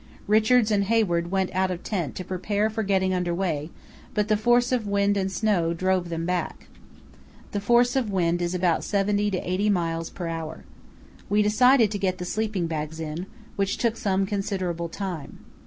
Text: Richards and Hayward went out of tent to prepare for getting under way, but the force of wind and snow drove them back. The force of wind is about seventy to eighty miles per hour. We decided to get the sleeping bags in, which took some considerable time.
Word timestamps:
Richards 0.25 0.71
and 0.71 0.85
Hayward 0.85 1.29
went 1.29 1.53
out 1.53 1.69
of 1.69 1.83
tent 1.83 2.15
to 2.15 2.23
prepare 2.25 2.71
for 2.71 2.81
getting 2.81 3.13
under 3.13 3.35
way, 3.35 3.69
but 4.15 4.29
the 4.29 4.35
force 4.35 4.71
of 4.71 4.87
wind 4.87 5.15
and 5.15 5.31
snow 5.31 5.75
drove 5.75 6.09
them 6.09 6.25
back. 6.25 6.67
The 7.51 7.59
force 7.61 7.95
of 7.95 8.09
wind 8.09 8.41
is 8.41 8.55
about 8.55 8.83
seventy 8.83 9.29
to 9.29 9.37
eighty 9.47 9.69
miles 9.69 10.09
per 10.09 10.25
hour. 10.25 10.63
We 11.29 11.43
decided 11.43 11.91
to 11.91 11.99
get 11.99 12.17
the 12.17 12.25
sleeping 12.25 12.65
bags 12.65 12.99
in, 12.99 13.27
which 13.57 13.77
took 13.77 13.95
some 13.95 14.25
considerable 14.25 14.89
time. 14.89 15.45